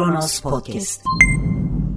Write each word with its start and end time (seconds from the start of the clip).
Kronos 0.00 0.40
Podcast. 0.40 1.04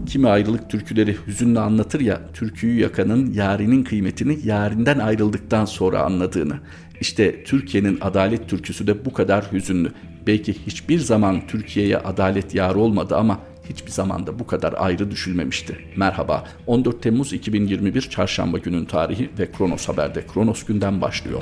Kimi 0.05 0.29
ayrılık 0.29 0.69
türküleri 0.69 1.17
hüzünle 1.27 1.59
anlatır 1.59 1.99
ya, 1.99 2.21
türküyü 2.33 2.79
yakanın 2.79 3.33
yarinin 3.33 3.83
kıymetini 3.83 4.39
yarinden 4.43 4.99
ayrıldıktan 4.99 5.65
sonra 5.65 6.03
anladığını. 6.03 6.59
İşte 7.01 7.43
Türkiye'nin 7.43 7.97
adalet 8.01 8.49
türküsü 8.49 8.87
de 8.87 9.05
bu 9.05 9.13
kadar 9.13 9.51
hüzünlü. 9.51 9.91
Belki 10.27 10.53
hiçbir 10.53 10.99
zaman 10.99 11.47
Türkiye'ye 11.47 11.97
adalet 11.97 12.55
yar 12.55 12.75
olmadı 12.75 13.17
ama 13.17 13.39
hiçbir 13.69 13.91
zamanda 13.91 14.39
bu 14.39 14.47
kadar 14.47 14.73
ayrı 14.77 15.11
düşülmemişti. 15.11 15.77
Merhaba, 15.95 16.43
14 16.67 17.03
Temmuz 17.03 17.33
2021 17.33 18.01
Çarşamba 18.01 18.57
günün 18.57 18.85
tarihi 18.85 19.29
ve 19.39 19.51
Kronos 19.51 19.87
Haber'de 19.87 20.25
Kronos 20.33 20.63
günden 20.63 21.01
başlıyor. 21.01 21.41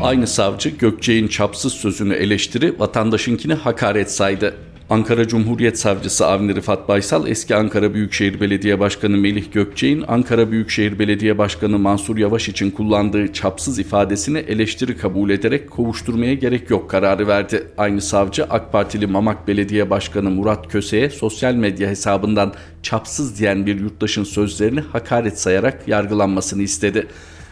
Aynı 0.00 0.26
savcı 0.26 0.68
Gökçe'nin 0.68 1.28
çapsız 1.28 1.72
sözünü 1.72 2.14
eleştiri, 2.14 2.78
vatandaşınkini 2.78 3.54
hakaret 3.54 4.10
saydı. 4.10 4.54
Ankara 4.90 5.28
Cumhuriyet 5.28 5.78
Savcısı 5.78 6.26
Avni 6.26 6.56
Rıfat 6.56 6.88
Baysal, 6.88 7.26
eski 7.26 7.56
Ankara 7.56 7.94
Büyükşehir 7.94 8.40
Belediye 8.40 8.80
Başkanı 8.80 9.16
Melih 9.16 9.52
Gökçe'nin 9.52 10.04
Ankara 10.08 10.50
Büyükşehir 10.50 10.98
Belediye 10.98 11.38
Başkanı 11.38 11.78
Mansur 11.78 12.16
Yavaş 12.16 12.48
için 12.48 12.70
kullandığı 12.70 13.32
çapsız 13.32 13.78
ifadesini 13.78 14.38
eleştiri 14.38 14.96
kabul 14.96 15.30
ederek 15.30 15.70
kovuşturmaya 15.70 16.34
gerek 16.34 16.70
yok 16.70 16.90
kararı 16.90 17.28
verdi. 17.28 17.66
Aynı 17.78 18.00
savcı 18.00 18.44
AK 18.44 18.72
Partili 18.72 19.06
Mamak 19.06 19.48
Belediye 19.48 19.90
Başkanı 19.90 20.30
Murat 20.30 20.68
Köse'ye 20.68 21.10
sosyal 21.10 21.54
medya 21.54 21.88
hesabından 21.88 22.54
çapsız 22.82 23.38
diyen 23.38 23.66
bir 23.66 23.80
yurttaşın 23.80 24.24
sözlerini 24.24 24.80
hakaret 24.80 25.40
sayarak 25.40 25.88
yargılanmasını 25.88 26.62
istedi. 26.62 27.06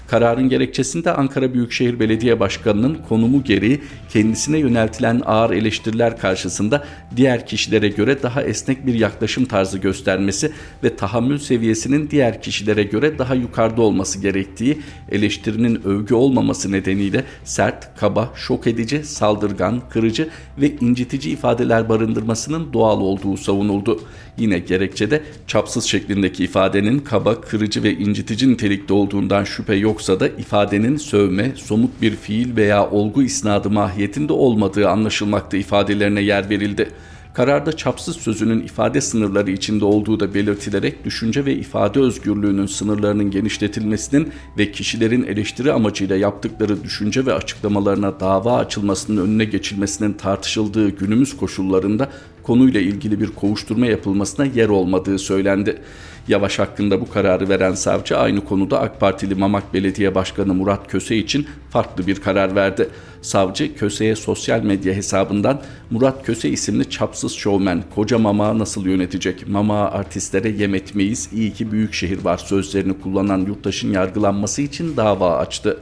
Kararın 0.07 0.49
gerekçesinde 0.49 1.13
Ankara 1.13 1.55
Büyükşehir 1.55 2.01
Belediye 2.01 2.41
Başkanı'nın 2.41 2.99
konumu 3.09 3.45
gereği 3.45 3.81
kendisine 4.13 4.59
yöneltilen 4.59 5.23
ağır 5.27 5.51
eleştiriler 5.51 6.19
karşısında 6.19 6.85
diğer 7.17 7.47
kişilere 7.47 7.89
göre 7.89 8.23
daha 8.23 8.43
esnek 8.43 8.87
bir 8.87 8.95
yaklaşım 8.95 9.45
tarzı 9.45 9.79
göstermesi 9.79 10.53
ve 10.85 10.97
tahammül 10.97 11.39
seviyesinin 11.39 12.11
diğer 12.11 12.43
kişilere 12.43 12.83
göre 12.83 13.19
daha 13.19 13.35
yukarıda 13.35 13.83
olması 13.83 14.19
gerektiği 14.19 14.79
eleştirinin 15.13 15.83
övgü 15.85 16.15
olmaması 16.15 16.73
nedeniyle 16.73 17.25
sert, 17.45 17.97
kaba, 17.97 18.33
şok 18.35 18.67
edici, 18.67 19.05
saldırgan, 19.05 19.83
kırıcı 19.91 20.29
ve 20.61 20.71
incitici 20.81 21.33
ifadeler 21.33 21.89
barındırmasının 21.89 22.73
doğal 22.73 23.01
olduğu 23.01 23.37
savunuldu. 23.37 24.01
Yine 24.39 24.59
gerekçede 24.59 25.23
çapsız 25.47 25.85
şeklindeki 25.85 26.45
ifadenin 26.45 26.99
kaba, 26.99 27.41
kırıcı 27.41 27.83
ve 27.83 27.93
incitici 27.93 28.53
nitelikte 28.53 28.95
olduğundan 28.95 29.45
şüphe 29.45 29.75
yoksa 29.97 30.21
da 30.21 30.29
ifadenin 30.29 30.97
sövme, 30.97 31.53
somut 31.57 32.03
bir 32.03 32.17
fiil 32.17 32.57
veya 32.57 32.91
olgu 32.91 33.23
isnadı 33.23 33.71
mahiyetinde 33.71 34.33
olmadığı 34.33 34.89
anlaşılmakta 34.89 35.57
ifadelerine 35.57 36.21
yer 36.21 36.51
verildi. 36.51 36.91
Kararda 37.35 37.73
çapsız 37.73 38.17
sözünün 38.17 38.61
ifade 38.61 39.01
sınırları 39.01 39.51
içinde 39.51 39.85
olduğu 39.85 40.21
da 40.21 40.35
belirtilerek 40.35 41.05
düşünce 41.05 41.45
ve 41.45 41.55
ifade 41.55 42.01
özgürlüğünün 42.01 42.67
sınırlarının 42.67 43.31
genişletilmesinin 43.31 44.33
ve 44.59 44.73
kişilerin 44.73 45.23
eleştiri 45.23 45.73
amacıyla 45.73 46.17
yaptıkları 46.17 46.85
düşünce 46.85 47.27
ve 47.27 47.35
açıklamalarına 47.35 48.21
dava 48.21 48.57
açılmasının 48.57 49.27
önüne 49.27 49.45
geçilmesinin 49.45 50.13
tartışıldığı 50.13 50.89
günümüz 50.89 51.37
koşullarında 51.37 52.09
konuyla 52.43 52.81
ilgili 52.81 53.21
bir 53.21 53.27
kovuşturma 53.27 53.87
yapılmasına 53.87 54.47
yer 54.47 54.69
olmadığı 54.69 55.19
söylendi. 55.19 55.83
Yavaş 56.29 56.59
hakkında 56.59 57.01
bu 57.01 57.11
kararı 57.11 57.49
veren 57.49 57.73
savcı 57.73 58.19
aynı 58.19 58.45
konuda 58.45 58.81
AK 58.81 59.01
Partili 59.01 59.35
Mamak 59.35 59.75
Belediye 59.75 60.15
Başkanı 60.15 60.55
Murat 60.55 60.91
Köse 60.91 61.17
için 61.17 61.47
farklı 61.71 62.07
bir 62.07 62.21
karar 62.21 62.55
verdi. 62.55 62.89
Savcı 63.23 63.77
Köse'ye 63.77 64.17
sosyal 64.17 64.63
medya 64.63 64.95
hesabından 64.95 65.63
Murat 65.91 66.27
Köse 66.27 66.49
isimli 66.49 66.91
çapsız 66.91 67.33
şovmen 67.33 67.83
koca 67.95 68.19
mama 68.19 68.59
nasıl 68.59 68.87
yönetecek? 68.87 69.49
Mama 69.49 69.91
artistlere 69.91 70.49
yem 70.49 70.75
etmeyiz 70.75 71.29
iyi 71.33 71.53
ki 71.53 71.73
büyük 71.73 71.95
şehir 71.95 72.25
var 72.25 72.39
sözlerini 72.39 73.01
kullanan 73.01 73.39
yurttaşın 73.39 73.93
yargılanması 73.93 74.63
için 74.63 74.97
dava 74.97 75.37
açtı. 75.37 75.79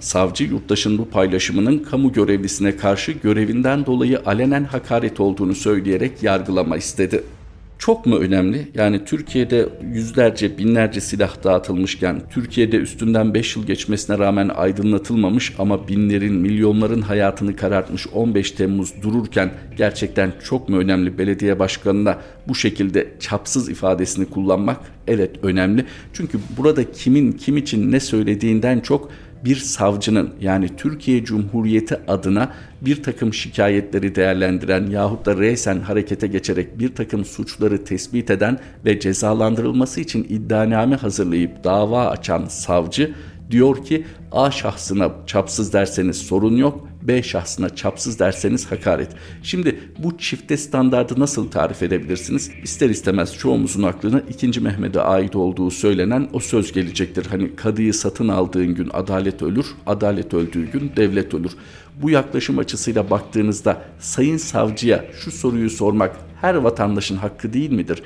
Savcı 0.00 0.44
yurttaşın 0.44 0.98
bu 0.98 1.08
paylaşımının 1.08 1.78
kamu 1.78 2.12
görevlisine 2.12 2.76
karşı 2.76 3.12
görevinden 3.12 3.86
dolayı 3.86 4.22
alenen 4.26 4.64
hakaret 4.64 5.20
olduğunu 5.20 5.54
söyleyerek 5.54 6.22
yargılama 6.22 6.76
istedi. 6.76 7.24
Çok 7.78 8.06
mu 8.06 8.18
önemli? 8.18 8.68
Yani 8.74 9.04
Türkiye'de 9.04 9.68
yüzlerce, 9.92 10.58
binlerce 10.58 11.00
silah 11.00 11.44
dağıtılmışken, 11.44 12.22
Türkiye'de 12.30 12.76
üstünden 12.76 13.34
5 13.34 13.56
yıl 13.56 13.66
geçmesine 13.66 14.18
rağmen 14.18 14.48
aydınlatılmamış 14.48 15.54
ama 15.58 15.88
binlerin, 15.88 16.34
milyonların 16.34 17.00
hayatını 17.00 17.56
karartmış 17.56 18.06
15 18.06 18.50
Temmuz 18.50 19.02
dururken 19.02 19.50
gerçekten 19.76 20.32
çok 20.44 20.68
mu 20.68 20.78
önemli 20.78 21.18
belediye 21.18 21.58
başkanına 21.58 22.18
bu 22.48 22.54
şekilde 22.54 23.08
çapsız 23.20 23.68
ifadesini 23.68 24.26
kullanmak? 24.26 24.80
Evet 25.06 25.30
önemli. 25.42 25.84
Çünkü 26.12 26.38
burada 26.56 26.92
kimin 26.92 27.32
kim 27.32 27.56
için 27.56 27.92
ne 27.92 28.00
söylediğinden 28.00 28.80
çok 28.80 29.10
bir 29.44 29.56
savcının 29.56 30.30
yani 30.40 30.76
Türkiye 30.76 31.24
Cumhuriyeti 31.24 31.96
adına 32.08 32.52
bir 32.80 33.02
takım 33.02 33.34
şikayetleri 33.34 34.14
değerlendiren 34.14 34.86
yahut 34.86 35.26
da 35.26 35.38
reysen 35.38 35.80
harekete 35.80 36.26
geçerek 36.26 36.78
bir 36.78 36.94
takım 36.94 37.24
suçları 37.24 37.84
tespit 37.84 38.30
eden 38.30 38.58
ve 38.84 39.00
cezalandırılması 39.00 40.00
için 40.00 40.26
iddianame 40.28 40.96
hazırlayıp 40.96 41.64
dava 41.64 42.06
açan 42.06 42.44
savcı 42.44 43.14
diyor 43.50 43.84
ki 43.84 44.04
A 44.32 44.50
şahsına 44.50 45.10
çapsız 45.26 45.72
derseniz 45.72 46.16
sorun 46.16 46.56
yok, 46.56 46.88
B 47.02 47.22
şahsına 47.22 47.70
çapsız 47.70 48.18
derseniz 48.18 48.72
hakaret. 48.72 49.08
Şimdi 49.42 49.80
bu 49.98 50.18
çifte 50.18 50.56
standardı 50.56 51.20
nasıl 51.20 51.50
tarif 51.50 51.82
edebilirsiniz? 51.82 52.50
İster 52.62 52.90
istemez 52.90 53.36
çoğumuzun 53.38 53.82
aklına 53.82 54.20
2. 54.20 54.60
Mehmet'e 54.60 55.00
ait 55.00 55.36
olduğu 55.36 55.70
söylenen 55.70 56.28
o 56.32 56.40
söz 56.40 56.72
gelecektir. 56.72 57.26
Hani 57.26 57.56
kadıyı 57.56 57.94
satın 57.94 58.28
aldığın 58.28 58.74
gün 58.74 58.90
adalet 58.92 59.42
ölür, 59.42 59.66
adalet 59.86 60.34
öldüğü 60.34 60.70
gün 60.70 60.92
devlet 60.96 61.34
ölür. 61.34 61.52
Bu 62.02 62.10
yaklaşım 62.10 62.58
açısıyla 62.58 63.10
baktığınızda 63.10 63.82
sayın 63.98 64.36
savcıya 64.36 65.04
şu 65.20 65.30
soruyu 65.30 65.70
sormak 65.70 66.16
her 66.40 66.54
vatandaşın 66.54 67.16
hakkı 67.16 67.52
değil 67.52 67.70
midir? 67.70 68.02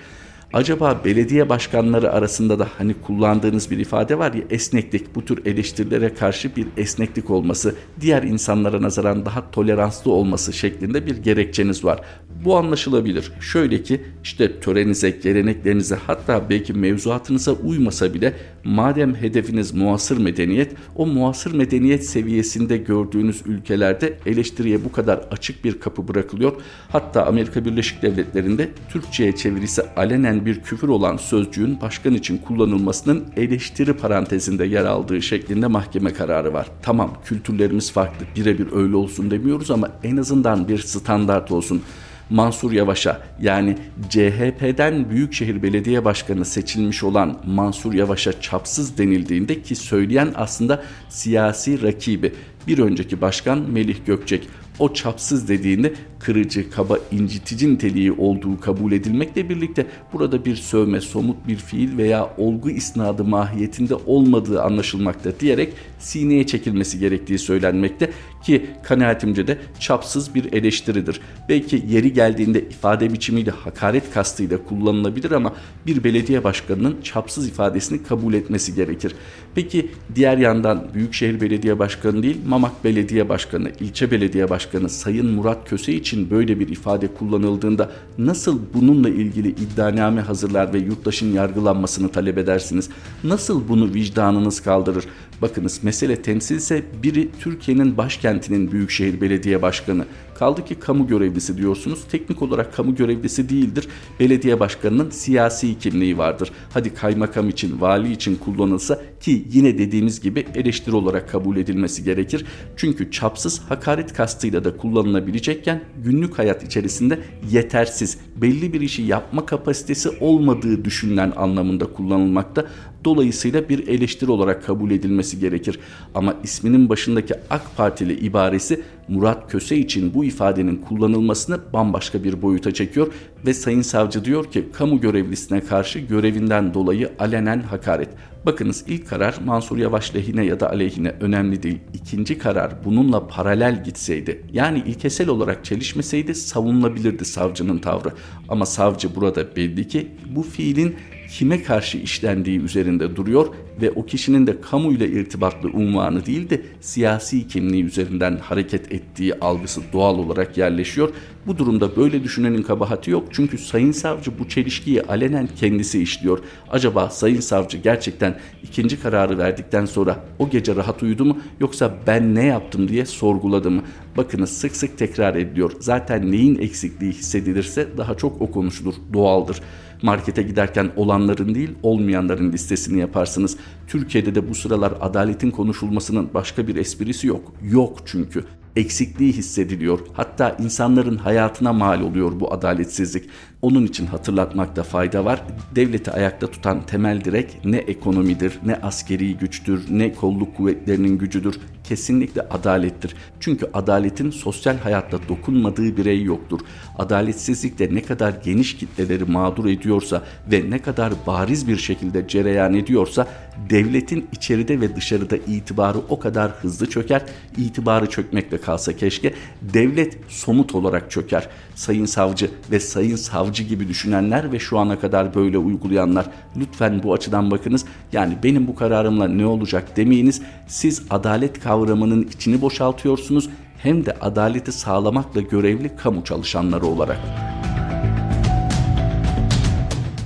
Acaba 0.52 1.00
belediye 1.04 1.48
başkanları 1.48 2.12
arasında 2.12 2.58
da 2.58 2.68
hani 2.78 2.94
kullandığınız 2.94 3.70
bir 3.70 3.78
ifade 3.78 4.18
var 4.18 4.32
ya 4.32 4.42
esneklik 4.50 5.14
bu 5.14 5.24
tür 5.24 5.46
eleştirilere 5.46 6.14
karşı 6.14 6.56
bir 6.56 6.66
esneklik 6.76 7.30
olması, 7.30 7.74
diğer 8.00 8.22
insanlara 8.22 8.82
nazaran 8.82 9.26
daha 9.26 9.50
toleranslı 9.50 10.12
olması 10.12 10.52
şeklinde 10.52 11.06
bir 11.06 11.16
gerekçeniz 11.16 11.84
var. 11.84 12.00
Bu 12.44 12.56
anlaşılabilir. 12.56 13.32
Şöyle 13.40 13.82
ki 13.82 14.00
işte 14.22 14.60
törenize, 14.60 15.10
geleneklerinize 15.10 15.96
hatta 16.06 16.50
belki 16.50 16.72
mevzuatınıza 16.72 17.52
uymasa 17.52 18.14
bile 18.14 18.34
madem 18.64 19.14
hedefiniz 19.14 19.74
muasır 19.74 20.18
medeniyet, 20.18 20.72
o 20.96 21.06
muasır 21.06 21.54
medeniyet 21.54 22.06
seviyesinde 22.06 22.76
gördüğünüz 22.76 23.42
ülkelerde 23.46 24.18
eleştiriye 24.26 24.84
bu 24.84 24.92
kadar 24.92 25.20
açık 25.30 25.64
bir 25.64 25.80
kapı 25.80 26.08
bırakılıyor. 26.08 26.52
Hatta 26.88 27.26
Amerika 27.26 27.64
Birleşik 27.64 28.02
Devletleri'nde 28.02 28.68
Türkçe'ye 28.92 29.36
çevirisi 29.36 29.82
alenen 29.96 30.37
bir 30.46 30.60
küfür 30.60 30.88
olan 30.88 31.16
sözcüğün 31.16 31.80
başkan 31.80 32.14
için 32.14 32.38
kullanılmasının 32.38 33.24
eleştiri 33.36 33.92
parantezinde 33.92 34.64
yer 34.64 34.84
aldığı 34.84 35.22
şeklinde 35.22 35.66
mahkeme 35.66 36.12
kararı 36.12 36.52
var. 36.52 36.66
Tamam 36.82 37.14
kültürlerimiz 37.24 37.92
farklı 37.92 38.26
birebir 38.36 38.72
öyle 38.72 38.96
olsun 38.96 39.30
demiyoruz 39.30 39.70
ama 39.70 39.88
en 40.02 40.16
azından 40.16 40.68
bir 40.68 40.78
standart 40.78 41.52
olsun. 41.52 41.82
Mansur 42.30 42.72
Yavaş'a 42.72 43.20
yani 43.40 43.76
CHP'den 44.08 45.10
Büyükşehir 45.10 45.62
Belediye 45.62 46.04
Başkanı 46.04 46.44
seçilmiş 46.44 47.04
olan 47.04 47.40
Mansur 47.46 47.92
Yavaş'a 47.92 48.40
çapsız 48.40 48.98
denildiğinde 48.98 49.62
ki 49.62 49.76
söyleyen 49.76 50.32
aslında 50.34 50.82
siyasi 51.08 51.82
rakibi 51.82 52.32
bir 52.66 52.78
önceki 52.78 53.20
başkan 53.20 53.58
Melih 53.58 53.96
Gökçek 54.06 54.48
o 54.78 54.94
çapsız 54.94 55.48
dediğinde 55.48 55.92
kırıcı, 56.20 56.70
kaba, 56.70 56.98
incitici 57.12 57.74
niteliği 57.74 58.12
olduğu 58.12 58.60
kabul 58.60 58.92
edilmekle 58.92 59.48
birlikte 59.48 59.86
burada 60.12 60.44
bir 60.44 60.56
sövme, 60.56 61.00
somut 61.00 61.48
bir 61.48 61.56
fiil 61.56 61.98
veya 61.98 62.30
olgu 62.38 62.70
isnadı 62.70 63.24
mahiyetinde 63.24 63.94
olmadığı 63.94 64.62
anlaşılmakta 64.62 65.40
diyerek 65.40 65.72
sineye 65.98 66.46
çekilmesi 66.46 66.98
gerektiği 66.98 67.38
söylenmekte 67.38 68.10
ki 68.42 68.66
kanaatimce 68.82 69.46
de 69.46 69.58
çapsız 69.80 70.34
bir 70.34 70.52
eleştiridir. 70.52 71.20
Belki 71.48 71.82
yeri 71.88 72.12
geldiğinde 72.12 72.60
ifade 72.60 73.12
biçimiyle 73.12 73.50
hakaret 73.50 74.10
kastıyla 74.10 74.64
kullanılabilir 74.64 75.30
ama 75.30 75.54
bir 75.86 76.04
belediye 76.04 76.44
başkanının 76.44 76.96
çapsız 77.02 77.48
ifadesini 77.48 78.02
kabul 78.02 78.34
etmesi 78.34 78.74
gerekir. 78.74 79.14
Peki 79.54 79.90
diğer 80.14 80.38
yandan 80.38 80.86
Büyükşehir 80.94 81.40
Belediye 81.40 81.78
Başkanı 81.78 82.22
değil 82.22 82.36
Mamak 82.46 82.84
Belediye 82.84 83.28
Başkanı, 83.28 83.70
ilçe 83.80 84.10
belediye 84.10 84.50
başkanı 84.50 84.88
Sayın 84.88 85.30
Murat 85.30 85.68
Köse 85.68 85.92
için 85.92 86.07
böyle 86.16 86.60
bir 86.60 86.68
ifade 86.68 87.06
kullanıldığında 87.14 87.90
nasıl 88.18 88.58
bununla 88.74 89.08
ilgili 89.08 89.48
iddianame 89.48 90.20
hazırlar 90.20 90.72
ve 90.72 90.78
yurttaşın 90.78 91.32
yargılanmasını 91.32 92.08
talep 92.08 92.38
edersiniz? 92.38 92.88
Nasıl 93.24 93.68
bunu 93.68 93.94
vicdanınız 93.94 94.60
kaldırır? 94.60 95.04
Bakınız 95.42 95.84
mesele 95.84 96.22
temsilse 96.22 96.82
biri 97.02 97.28
Türkiye'nin 97.40 97.96
başkentinin 97.96 98.72
Büyükşehir 98.72 99.20
Belediye 99.20 99.62
Başkanı, 99.62 100.04
Kaldı 100.38 100.64
ki 100.64 100.74
kamu 100.74 101.06
görevlisi 101.06 101.56
diyorsunuz. 101.56 102.04
Teknik 102.10 102.42
olarak 102.42 102.74
kamu 102.74 102.94
görevlisi 102.94 103.48
değildir. 103.48 103.88
Belediye 104.20 104.60
başkanının 104.60 105.10
siyasi 105.10 105.78
kimliği 105.78 106.18
vardır. 106.18 106.50
Hadi 106.74 106.94
kaymakam 106.94 107.48
için, 107.48 107.80
vali 107.80 108.12
için 108.12 108.36
kullanılsa 108.36 109.00
ki 109.20 109.44
yine 109.52 109.78
dediğimiz 109.78 110.20
gibi 110.20 110.46
eleştiri 110.54 110.96
olarak 110.96 111.28
kabul 111.28 111.56
edilmesi 111.56 112.04
gerekir. 112.04 112.44
Çünkü 112.76 113.10
çapsız 113.10 113.60
hakaret 113.68 114.12
kastıyla 114.12 114.64
da 114.64 114.76
kullanılabilecekken 114.76 115.82
günlük 116.04 116.38
hayat 116.38 116.62
içerisinde 116.62 117.18
yetersiz, 117.50 118.18
belli 118.36 118.72
bir 118.72 118.80
işi 118.80 119.02
yapma 119.02 119.46
kapasitesi 119.46 120.08
olmadığı 120.20 120.84
düşünülen 120.84 121.32
anlamında 121.36 121.86
kullanılmakta. 121.86 122.66
Dolayısıyla 123.04 123.68
bir 123.68 123.88
eleştiri 123.88 124.30
olarak 124.30 124.66
kabul 124.66 124.90
edilmesi 124.90 125.40
gerekir. 125.40 125.78
Ama 126.14 126.34
isminin 126.44 126.88
başındaki 126.88 127.34
AK 127.50 127.76
Partili 127.76 128.14
ibaresi 128.20 128.82
Murat 129.08 129.50
Köse 129.50 129.76
için 129.76 130.14
bu 130.14 130.24
ifadenin 130.24 130.76
kullanılmasını 130.76 131.60
bambaşka 131.72 132.24
bir 132.24 132.42
boyuta 132.42 132.74
çekiyor 132.74 133.12
ve 133.46 133.54
Sayın 133.54 133.82
Savcı 133.82 134.24
diyor 134.24 134.44
ki 134.50 134.64
kamu 134.72 135.00
görevlisine 135.00 135.60
karşı 135.60 135.98
görevinden 135.98 136.74
dolayı 136.74 137.12
alenen 137.18 137.60
hakaret. 137.60 138.08
Bakınız 138.46 138.84
ilk 138.86 139.08
karar 139.08 139.34
Mansur 139.44 139.78
Yavaş 139.78 140.14
lehine 140.14 140.44
ya 140.44 140.60
da 140.60 140.70
aleyhine 140.70 141.14
önemli 141.20 141.62
değil. 141.62 141.78
İkinci 141.94 142.38
karar 142.38 142.72
bununla 142.84 143.28
paralel 143.28 143.84
gitseydi 143.84 144.42
yani 144.52 144.82
ilkesel 144.86 145.28
olarak 145.28 145.64
çelişmeseydi 145.64 146.34
savunulabilirdi 146.34 147.24
savcının 147.24 147.78
tavrı. 147.78 148.12
Ama 148.48 148.66
savcı 148.66 149.14
burada 149.14 149.56
belli 149.56 149.88
ki 149.88 150.08
bu 150.34 150.42
fiilin 150.42 150.96
kime 151.28 151.62
karşı 151.62 151.98
işlendiği 151.98 152.60
üzerinde 152.60 153.16
duruyor 153.16 153.46
ve 153.82 153.90
o 153.90 154.06
kişinin 154.06 154.46
de 154.46 154.60
kamuyla 154.60 155.06
irtibatlı 155.06 155.68
unvanı 155.68 156.26
değil 156.26 156.50
de 156.50 156.62
siyasi 156.80 157.48
kimliği 157.48 157.84
üzerinden 157.84 158.36
hareket 158.36 158.92
ettiği 158.92 159.34
algısı 159.34 159.80
doğal 159.92 160.18
olarak 160.18 160.58
yerleşiyor. 160.58 161.10
Bu 161.46 161.58
durumda 161.58 161.96
böyle 161.96 162.24
düşünenin 162.24 162.62
kabahati 162.62 163.10
yok 163.10 163.28
çünkü 163.32 163.58
Sayın 163.58 163.92
Savcı 163.92 164.38
bu 164.38 164.48
çelişkiyi 164.48 165.02
alenen 165.02 165.48
kendisi 165.60 166.02
işliyor. 166.02 166.38
Acaba 166.70 167.10
Sayın 167.10 167.40
Savcı 167.40 167.78
gerçekten 167.78 168.38
ikinci 168.62 169.00
kararı 169.00 169.38
verdikten 169.38 169.84
sonra 169.86 170.24
o 170.38 170.50
gece 170.50 170.76
rahat 170.76 171.02
uyudu 171.02 171.24
mu 171.24 171.38
yoksa 171.60 171.94
ben 172.06 172.34
ne 172.34 172.44
yaptım 172.44 172.88
diye 172.88 173.06
sorguladı 173.06 173.70
mı? 173.70 173.82
Bakınız 174.16 174.50
sık 174.50 174.76
sık 174.76 174.98
tekrar 174.98 175.34
ediliyor. 175.34 175.72
Zaten 175.80 176.32
neyin 176.32 176.58
eksikliği 176.58 177.12
hissedilirse 177.12 177.88
daha 177.96 178.14
çok 178.14 178.42
o 178.42 178.50
konuşulur, 178.50 178.94
doğaldır. 179.12 179.60
Markete 180.02 180.42
giderken 180.42 180.90
olanların 180.96 181.54
değil 181.54 181.70
olmayanların 181.82 182.52
listesini 182.52 183.00
yaparsınız. 183.00 183.56
Türkiye'de 183.86 184.34
de 184.34 184.48
bu 184.48 184.54
sıralar 184.54 184.92
adaletin 185.00 185.50
konuşulmasının 185.50 186.30
başka 186.34 186.66
bir 186.68 186.76
esprisi 186.76 187.26
yok. 187.26 187.52
Yok 187.62 187.98
çünkü 188.06 188.44
eksikliği 188.78 189.32
hissediliyor. 189.32 189.98
Hatta 190.12 190.56
insanların 190.58 191.16
hayatına 191.16 191.72
mal 191.72 192.00
oluyor 192.00 192.40
bu 192.40 192.52
adaletsizlik. 192.52 193.28
Onun 193.62 193.86
için 193.86 194.06
hatırlatmakta 194.06 194.82
fayda 194.82 195.24
var. 195.24 195.42
Devleti 195.74 196.10
ayakta 196.10 196.46
tutan 196.46 196.82
temel 196.86 197.24
direk 197.24 197.60
ne 197.64 197.76
ekonomidir, 197.76 198.58
ne 198.64 198.76
askeri 198.76 199.36
güçtür, 199.36 199.84
ne 199.90 200.12
kolluk 200.12 200.56
kuvvetlerinin 200.56 201.18
gücüdür. 201.18 201.60
Kesinlikle 201.84 202.42
adalettir. 202.42 203.14
Çünkü 203.40 203.66
adaletin 203.74 204.30
sosyal 204.30 204.76
hayatta 204.76 205.18
dokunmadığı 205.28 205.96
birey 205.96 206.22
yoktur. 206.22 206.60
Adaletsizlik 206.98 207.78
de 207.78 207.94
ne 207.94 208.02
kadar 208.02 208.34
geniş 208.44 208.76
kitleleri 208.76 209.24
mağdur 209.24 209.66
ediyorsa 209.66 210.22
ve 210.52 210.70
ne 210.70 210.78
kadar 210.78 211.12
bariz 211.26 211.68
bir 211.68 211.76
şekilde 211.76 212.28
cereyan 212.28 212.74
ediyorsa 212.74 213.26
devletin 213.70 214.26
içeride 214.32 214.80
ve 214.80 214.96
dışarıda 214.96 215.36
itibarı 215.36 215.98
o 216.08 216.18
kadar 216.18 216.50
hızlı 216.50 216.90
çöker. 216.90 217.22
İtibarı 217.56 218.06
çökmekle 218.10 218.58
kalsa 218.68 218.96
keşke 218.96 219.34
devlet 219.62 220.18
somut 220.28 220.74
olarak 220.74 221.10
çöker. 221.10 221.48
Sayın 221.74 222.04
savcı 222.04 222.50
ve 222.70 222.80
sayın 222.80 223.16
savcı 223.16 223.62
gibi 223.62 223.88
düşünenler 223.88 224.52
ve 224.52 224.58
şu 224.58 224.78
ana 224.78 225.00
kadar 225.00 225.34
böyle 225.34 225.58
uygulayanlar 225.58 226.26
lütfen 226.56 227.02
bu 227.02 227.14
açıdan 227.14 227.50
bakınız. 227.50 227.84
Yani 228.12 228.38
benim 228.44 228.66
bu 228.66 228.74
kararımla 228.74 229.28
ne 229.28 229.46
olacak 229.46 229.96
demeyiniz. 229.96 230.42
Siz 230.66 231.02
adalet 231.10 231.60
kavramının 231.60 232.22
içini 232.22 232.60
boşaltıyorsunuz 232.60 233.48
hem 233.78 234.06
de 234.06 234.12
adaleti 234.12 234.72
sağlamakla 234.72 235.40
görevli 235.40 235.96
kamu 235.96 236.24
çalışanları 236.24 236.86
olarak. 236.86 237.18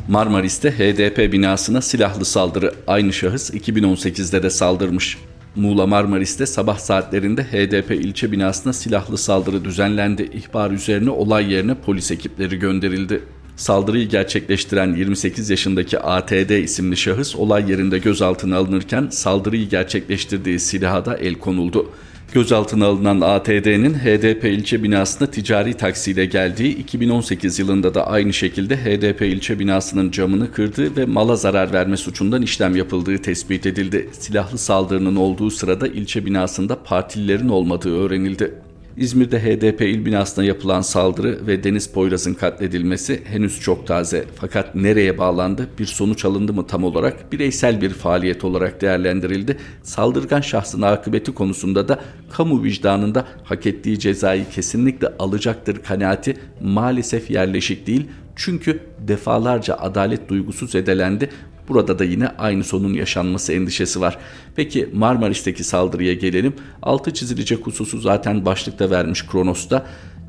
Marmaris'te 0.09 0.71
HDP 0.71 1.33
binasına 1.33 1.81
silahlı 1.81 2.25
saldırı. 2.25 2.75
Aynı 2.87 3.13
şahıs 3.13 3.51
2018'de 3.51 4.43
de 4.43 4.51
saldırmış. 4.51 5.19
Muğla 5.57 5.87
Marmaris'te 5.87 6.47
sabah 6.47 6.79
saatlerinde 6.79 7.43
HDP 7.43 7.91
ilçe 7.91 8.33
binasına 8.33 8.73
silahlı 8.73 9.19
saldırı 9.19 9.65
düzenlendi. 9.65 10.23
İhbar 10.23 10.71
üzerine 10.71 11.11
olay 11.11 11.53
yerine 11.53 11.75
polis 11.75 12.11
ekipleri 12.11 12.59
gönderildi. 12.59 13.23
Saldırıyı 13.57 14.09
gerçekleştiren 14.09 14.95
28 14.95 15.51
yaşındaki 15.51 15.99
ATD 15.99 16.51
isimli 16.51 16.97
şahıs 16.97 17.37
olay 17.37 17.71
yerinde 17.71 17.99
gözaltına 17.99 18.57
alınırken 18.57 19.09
saldırıyı 19.11 19.69
gerçekleştirdiği 19.69 20.59
silaha 20.59 21.05
da 21.05 21.17
el 21.17 21.35
konuldu. 21.35 21.91
Gözaltına 22.35 22.87
alınan 22.87 23.21
ATD'nin 23.21 23.95
HDP 23.95 24.45
ilçe 24.45 24.83
binasına 24.83 25.31
ticari 25.31 25.75
taksiyle 25.75 26.25
geldiği 26.25 26.77
2018 26.77 27.59
yılında 27.59 27.95
da 27.95 28.07
aynı 28.07 28.33
şekilde 28.33 28.77
HDP 28.77 29.23
ilçe 29.23 29.59
binasının 29.59 30.11
camını 30.11 30.53
kırdığı 30.53 30.97
ve 30.97 31.05
mala 31.05 31.37
zarar 31.37 31.73
verme 31.73 31.97
suçundan 31.97 32.43
işlem 32.43 32.77
yapıldığı 32.77 33.19
tespit 33.19 33.67
edildi. 33.67 34.09
Silahlı 34.13 34.59
saldırının 34.59 35.17
olduğu 35.17 35.51
sırada 35.51 35.89
ilçe 35.89 36.27
binasında 36.27 36.83
partililerin 36.83 37.49
olmadığı 37.49 37.97
öğrenildi. 37.99 38.55
İzmir'de 38.97 39.41
HDP 39.41 39.81
il 39.81 40.07
binasına 40.07 40.45
yapılan 40.45 40.81
saldırı 40.81 41.47
ve 41.47 41.65
Deniz 41.65 41.93
Poyraz'ın 41.93 42.35
katledilmesi 42.35 43.23
henüz 43.25 43.61
çok 43.61 43.87
taze. 43.87 44.25
Fakat 44.35 44.75
nereye 44.75 45.19
bağlandı, 45.19 45.69
bir 45.79 45.87
sonuç 45.87 46.25
alındı 46.25 46.53
mı 46.53 46.67
tam 46.67 46.85
olarak 46.85 47.33
bireysel 47.33 47.81
bir 47.81 47.91
faaliyet 47.91 48.45
olarak 48.45 48.81
değerlendirildi. 48.81 49.57
Saldırgan 49.83 50.41
şahsın 50.41 50.83
akıbeti 50.83 51.35
konusunda 51.35 51.89
da 51.89 52.01
kamu 52.33 52.63
vicdanında 52.63 53.27
hak 53.45 53.67
ettiği 53.67 53.99
cezayı 53.99 54.45
kesinlikle 54.51 55.09
alacaktır 55.19 55.83
kanaati 55.83 56.37
maalesef 56.61 57.31
yerleşik 57.31 57.87
değil. 57.87 58.09
Çünkü 58.37 58.81
defalarca 59.09 59.75
adalet 59.75 60.29
duygusu 60.29 60.67
zedelendi. 60.67 61.31
Burada 61.69 61.99
da 61.99 62.05
yine 62.05 62.29
aynı 62.29 62.65
sonun 62.65 62.95
yaşanması 62.95 63.53
endişesi 63.53 64.01
var. 64.01 64.19
Peki 64.57 64.89
Marmaris'teki 64.93 65.65
saldırıya 65.65 66.15
gelelim. 66.15 66.55
Altı 66.83 67.15
çizilecek 67.15 67.67
hususu 67.67 67.99
zaten 68.01 68.45
başlıkta 68.45 68.91
vermiş 68.91 69.27
Kronos'ta. 69.27 69.87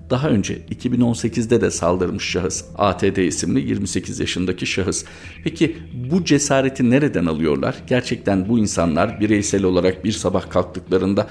Daha 0.10 0.30
önce 0.30 0.58
2018'de 0.58 1.62
de 1.62 1.72
saldırmış 1.72 2.24
şahıs 2.24 2.64
ATD 2.76 3.18
isimli 3.18 3.70
28 3.70 4.20
yaşındaki 4.20 4.66
şahıs. 4.66 5.06
Peki 5.44 5.78
bu 5.94 6.26
cesareti 6.26 6.90
nereden 6.90 7.26
alıyorlar? 7.26 7.76
Gerçekten 7.88 8.50
bu 8.50 8.60
insanlar 8.60 9.20
bireysel 9.20 9.64
olarak 9.64 10.06
bir 10.06 10.12
sabah 10.12 10.50
kalktıklarında 10.50 11.28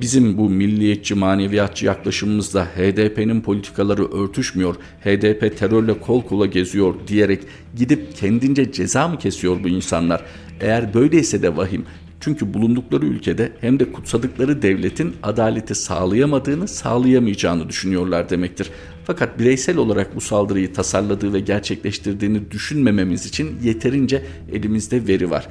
bizim 0.00 0.38
bu 0.38 0.50
milliyetçi 0.50 1.14
maneviyatçı 1.14 1.86
yaklaşımımızla 1.86 2.64
HDP'nin 2.64 3.40
politikaları 3.40 4.12
örtüşmüyor, 4.12 4.76
HDP 5.04 5.58
terörle 5.58 6.00
kol 6.00 6.22
kola 6.22 6.46
geziyor 6.46 6.94
diyerek 7.08 7.42
gidip 7.76 8.16
kendince 8.16 8.72
ceza 8.72 9.08
mı 9.08 9.18
kesiyor 9.18 9.64
bu 9.64 9.68
insanlar? 9.68 10.22
Eğer 10.60 10.94
böyleyse 10.94 11.42
de 11.42 11.56
vahim. 11.56 11.84
Çünkü 12.20 12.54
bulundukları 12.54 13.06
ülkede 13.06 13.52
hem 13.60 13.80
de 13.80 13.92
kutsadıkları 13.92 14.62
devletin 14.62 15.16
adaleti 15.22 15.74
sağlayamadığını, 15.74 16.68
sağlayamayacağını 16.68 17.68
düşünüyorlar 17.68 18.30
demektir. 18.30 18.70
Fakat 19.04 19.38
bireysel 19.38 19.76
olarak 19.76 20.16
bu 20.16 20.20
saldırıyı 20.20 20.72
tasarladığı 20.72 21.32
ve 21.32 21.40
gerçekleştirdiğini 21.40 22.50
düşünmememiz 22.50 23.26
için 23.26 23.58
yeterince 23.62 24.22
elimizde 24.52 25.06
veri 25.06 25.30
var. 25.30 25.48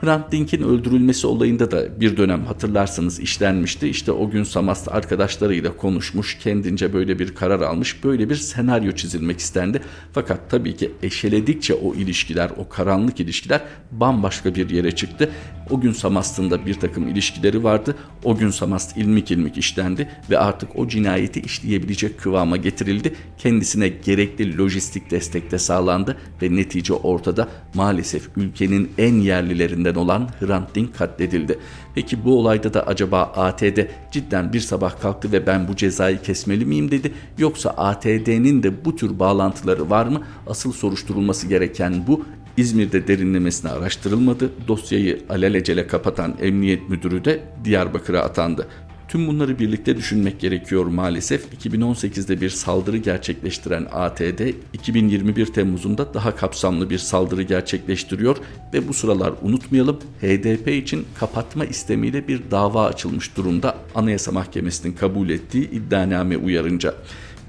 Hrant 0.00 0.32
Dink'in 0.32 0.62
öldürülmesi 0.62 1.26
olayında 1.26 1.70
da 1.70 2.00
bir 2.00 2.16
dönem 2.16 2.44
hatırlarsanız 2.44 3.20
işlenmişti. 3.20 3.88
İşte 3.88 4.12
o 4.12 4.30
gün 4.30 4.42
Samast 4.42 4.88
arkadaşlarıyla 4.88 5.76
konuşmuş, 5.76 6.38
kendince 6.38 6.92
böyle 6.92 7.18
bir 7.18 7.34
karar 7.34 7.60
almış, 7.60 8.04
böyle 8.04 8.30
bir 8.30 8.34
senaryo 8.34 8.92
çizilmek 8.92 9.38
istendi. 9.38 9.82
Fakat 10.12 10.50
tabii 10.50 10.76
ki 10.76 10.92
eşeledikçe 11.02 11.74
o 11.74 11.94
ilişkiler, 11.94 12.50
o 12.56 12.68
karanlık 12.68 13.20
ilişkiler 13.20 13.60
bambaşka 13.92 14.54
bir 14.54 14.70
yere 14.70 14.90
çıktı. 14.90 15.30
O 15.70 15.80
gün 15.80 15.92
Samast'ın 15.92 16.50
da 16.50 16.66
bir 16.66 16.74
takım 16.74 17.08
ilişkileri 17.08 17.64
vardı. 17.64 17.94
O 18.24 18.36
gün 18.36 18.50
Samast 18.50 18.96
ilmik 18.96 19.30
ilmik 19.30 19.58
işlendi 19.58 20.08
ve 20.30 20.38
artık 20.38 20.76
o 20.78 20.88
cinayeti 20.88 21.40
işleyebilecek 21.40 22.20
kıvama 22.20 22.56
getirildi. 22.56 23.14
Kendisine 23.38 23.88
gerekli 23.88 24.58
lojistik 24.58 25.10
destek 25.10 25.50
de 25.50 25.58
sağlandı 25.58 26.16
ve 26.42 26.56
netice 26.56 26.92
ortada 26.92 27.48
maalesef 27.74 28.28
ülkenin 28.36 28.90
en 28.98 29.14
yerlilerinden 29.14 29.85
olan 29.94 30.28
Hrant 30.40 30.74
Dink 30.74 30.94
katledildi. 30.94 31.58
Peki 31.94 32.24
bu 32.24 32.38
olayda 32.38 32.74
da 32.74 32.86
acaba 32.86 33.22
ATD 33.22 33.78
cidden 34.10 34.52
bir 34.52 34.60
sabah 34.60 35.00
kalktı 35.00 35.32
ve 35.32 35.46
ben 35.46 35.68
bu 35.68 35.76
cezayı 35.76 36.22
kesmeli 36.22 36.64
miyim 36.64 36.90
dedi 36.90 37.12
yoksa 37.38 37.70
ATD'nin 37.70 38.62
de 38.62 38.84
bu 38.84 38.96
tür 38.96 39.18
bağlantıları 39.18 39.90
var 39.90 40.06
mı? 40.06 40.22
Asıl 40.46 40.72
soruşturulması 40.72 41.46
gereken 41.46 42.06
bu 42.06 42.24
İzmir'de 42.56 43.08
derinlemesine 43.08 43.70
araştırılmadı. 43.70 44.50
Dosyayı 44.68 45.22
alelacele 45.28 45.86
kapatan 45.86 46.34
emniyet 46.40 46.88
müdürü 46.88 47.24
de 47.24 47.40
Diyarbakır'a 47.64 48.22
atandı. 48.22 48.68
Tüm 49.08 49.26
bunları 49.26 49.58
birlikte 49.58 49.96
düşünmek 49.96 50.40
gerekiyor 50.40 50.86
maalesef. 50.86 51.52
2018'de 51.54 52.40
bir 52.40 52.50
saldırı 52.50 52.96
gerçekleştiren 52.96 53.86
ATD 53.92 54.40
2021 54.72 55.46
Temmuz'unda 55.46 56.14
daha 56.14 56.36
kapsamlı 56.36 56.90
bir 56.90 56.98
saldırı 56.98 57.42
gerçekleştiriyor 57.42 58.36
ve 58.74 58.88
bu 58.88 58.94
sıralar 58.94 59.32
unutmayalım 59.42 59.98
HDP 60.20 60.68
için 60.68 61.06
kapatma 61.18 61.64
istemiyle 61.64 62.28
bir 62.28 62.40
dava 62.50 62.86
açılmış 62.86 63.36
durumda 63.36 63.76
Anayasa 63.94 64.32
Mahkemesi'nin 64.32 64.92
kabul 64.92 65.28
ettiği 65.28 65.70
iddianame 65.70 66.36
uyarınca. 66.36 66.94